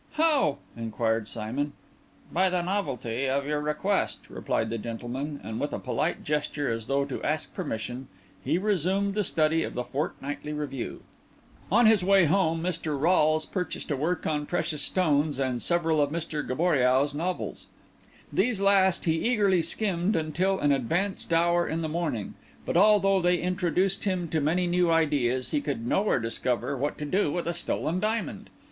[0.13, 1.73] "How?" inquired Simon.
[2.33, 6.87] "By the novelty of your request," replied the gentleman; and with a polite gesture, as
[6.87, 8.07] though to ask permission,
[8.43, 11.03] he resumed the study of the Fortnightly Review.
[11.71, 12.99] On his way home Mr.
[12.99, 17.67] Rolles purchased a work on precious stones and several of Gaboriau's novels.
[18.33, 22.33] These last he eagerly skimmed until an advanced hour in the morning;
[22.65, 27.05] but although they introduced him to many new ideas, he could nowhere discover what to
[27.05, 28.49] do with a stolen diamond.